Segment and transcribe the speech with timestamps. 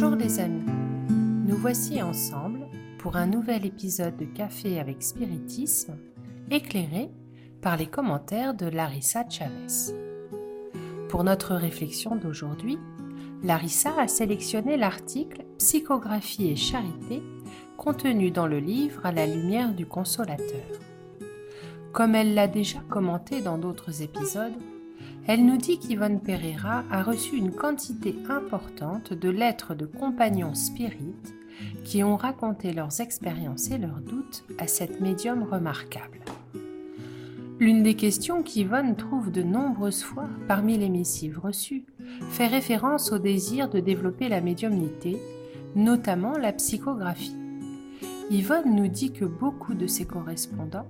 [0.00, 0.62] Bonjour les amis,
[1.10, 2.68] nous voici ensemble
[3.00, 5.98] pour un nouvel épisode de Café avec Spiritisme,
[6.52, 7.10] éclairé
[7.60, 9.92] par les commentaires de Larissa Chavez.
[11.08, 12.78] Pour notre réflexion d'aujourd'hui,
[13.42, 17.20] Larissa a sélectionné l'article Psychographie et charité
[17.76, 20.78] contenu dans le livre À la lumière du consolateur.
[21.92, 24.54] Comme elle l'a déjà commenté dans d'autres épisodes,
[25.28, 31.34] elle nous dit qu'Yvonne Pereira a reçu une quantité importante de lettres de compagnons spirites
[31.84, 36.20] qui ont raconté leurs expériences et leurs doutes à cette médium remarquable.
[37.60, 41.84] L'une des questions qu'Yvonne trouve de nombreuses fois parmi les missives reçues
[42.30, 45.18] fait référence au désir de développer la médiumnité,
[45.76, 47.36] notamment la psychographie.
[48.30, 50.88] Yvonne nous dit que beaucoup de ses correspondants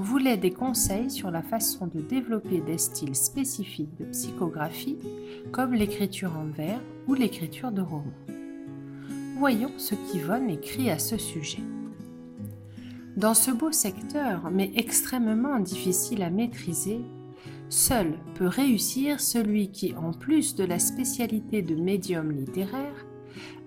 [0.00, 4.96] voulaient des conseils sur la façon de développer des styles spécifiques de psychographie,
[5.52, 8.06] comme l'écriture en vers ou l'écriture de romans.
[9.36, 11.62] Voyons ce qu'Yvonne écrit à ce sujet.
[13.16, 17.00] Dans ce beau secteur, mais extrêmement difficile à maîtriser,
[17.68, 23.04] seul peut réussir celui qui, en plus de la spécialité de médium littéraire,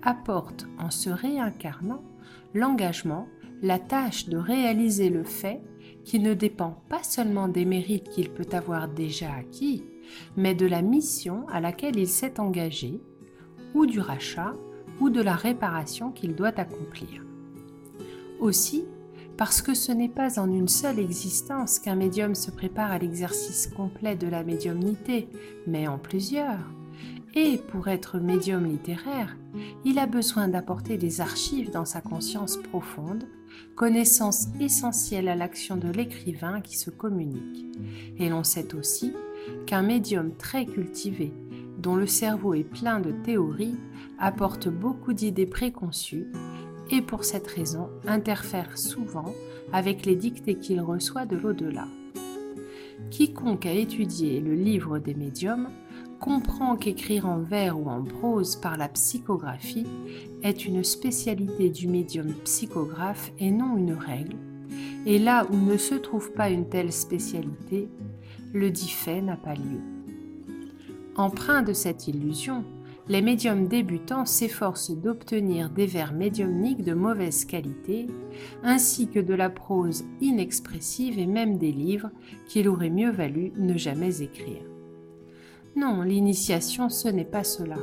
[0.01, 2.03] apporte en se réincarnant
[2.55, 3.27] l'engagement,
[3.61, 5.61] la tâche de réaliser le fait
[6.03, 9.83] qui ne dépend pas seulement des mérites qu'il peut avoir déjà acquis,
[10.35, 13.01] mais de la mission à laquelle il s'est engagé,
[13.73, 14.53] ou du rachat,
[14.99, 17.25] ou de la réparation qu'il doit accomplir.
[18.39, 18.85] Aussi,
[19.37, 23.67] parce que ce n'est pas en une seule existence qu'un médium se prépare à l'exercice
[23.67, 25.27] complet de la médiumnité,
[25.65, 26.59] mais en plusieurs.
[27.35, 29.35] Et pour être médium littéraire,
[29.85, 33.25] il a besoin d'apporter des archives dans sa conscience profonde
[33.75, 37.65] connaissance essentielle à l'action de l'écrivain qui se communique.
[38.19, 39.13] Et l'on sait aussi
[39.65, 41.33] qu'un médium très cultivé,
[41.77, 43.77] dont le cerveau est plein de théories,
[44.19, 46.27] apporte beaucoup d'idées préconçues
[46.91, 49.33] et pour cette raison interfère souvent
[49.71, 51.87] avec les dictées qu'il reçoit de l'au-delà.
[53.09, 55.69] Quiconque a étudié le livre des médiums
[56.23, 59.85] comprend qu'écrire en vers ou en prose par la psychographie
[60.41, 64.37] est une spécialité du médium psychographe et non une règle,
[65.05, 67.89] et là où ne se trouve pas une telle spécialité,
[68.53, 69.81] le dit fait n'a pas lieu.
[71.17, 72.63] Empreint de cette illusion,
[73.09, 78.07] les médiums débutants s'efforcent d'obtenir des vers médiumniques de mauvaise qualité,
[78.63, 82.11] ainsi que de la prose inexpressive et même des livres
[82.47, 84.72] qu'il aurait mieux valu ne jamais écrire.
[85.75, 87.77] Non, l'initiation, ce n'est pas cela.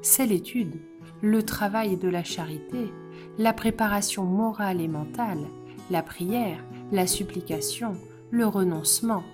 [0.00, 0.76] C'est l'étude,
[1.22, 2.92] le travail de la charité,
[3.38, 5.46] la préparation morale et mentale,
[5.90, 7.96] la prière, la supplication,
[8.30, 9.24] le renoncement,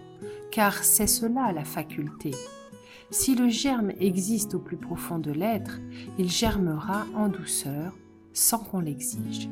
[0.50, 2.30] car c'est cela la faculté.
[3.10, 5.78] Si le germe existe au plus profond de l'être,
[6.18, 7.94] il germera en douceur,
[8.32, 9.50] sans qu'on l'exige.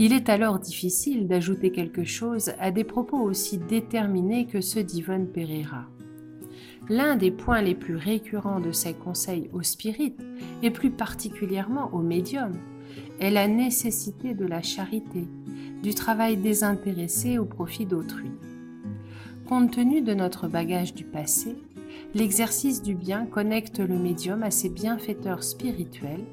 [0.00, 5.28] Il est alors difficile d'ajouter quelque chose à des propos aussi déterminés que ceux d'Yvonne
[5.28, 5.86] Pereira.
[6.88, 10.20] L'un des points les plus récurrents de ses conseils aux spirites,
[10.62, 12.58] et plus particulièrement aux médiums,
[13.20, 15.26] est la nécessité de la charité,
[15.82, 18.30] du travail désintéressé au profit d'autrui.
[19.48, 21.56] Compte tenu de notre bagage du passé,
[22.14, 26.24] l'exercice du bien connecte le médium à ses bienfaiteurs spirituels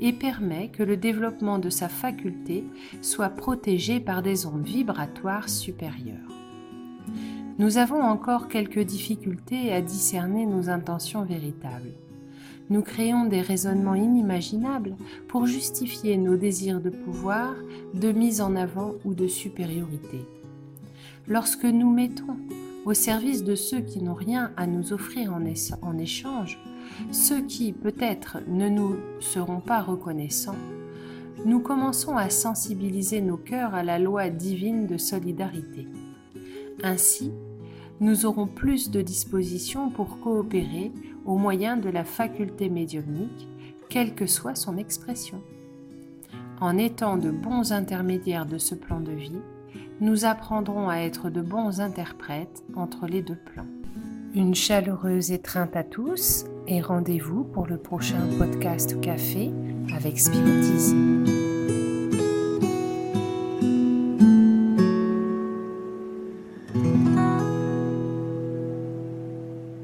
[0.00, 2.64] et permet que le développement de sa faculté
[3.02, 6.35] soit protégé par des ondes vibratoires supérieures
[7.58, 11.94] nous avons encore quelques difficultés à discerner nos intentions véritables.
[12.68, 14.94] Nous créons des raisonnements inimaginables
[15.28, 17.54] pour justifier nos désirs de pouvoir,
[17.94, 20.20] de mise en avant ou de supériorité.
[21.28, 22.36] Lorsque nous mettons
[22.84, 26.58] au service de ceux qui n'ont rien à nous offrir en, échange,
[27.10, 30.58] ceux qui peut-être ne nous seront pas reconnaissants,
[31.46, 35.86] nous commençons à sensibiliser nos cœurs à la loi divine de solidarité.
[36.82, 37.32] Ainsi,
[38.00, 40.92] nous aurons plus de dispositions pour coopérer
[41.24, 43.48] au moyen de la faculté médiumnique,
[43.88, 45.40] quelle que soit son expression.
[46.60, 49.40] En étant de bons intermédiaires de ce plan de vie,
[50.00, 53.66] nous apprendrons à être de bons interprètes entre les deux plans.
[54.34, 59.50] Une chaleureuse étreinte à tous et rendez-vous pour le prochain podcast café
[59.94, 61.15] avec Spiritisme.